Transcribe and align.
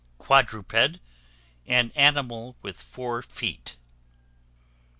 Quadruped, 0.17 0.97
an 1.67 1.91
animal 1.93 2.55
with 2.63 2.81
four 2.81 3.21
feet. 3.21 3.75